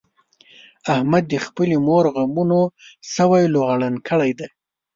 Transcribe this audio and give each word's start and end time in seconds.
احمد 0.93 1.23
د 1.29 1.35
خپلې 1.45 1.75
مور 1.87 2.05
غمونو 2.15 2.61
سوی 3.15 3.43
لوغړن 3.53 3.95
کړی 4.07 4.31
دی. 4.39 4.47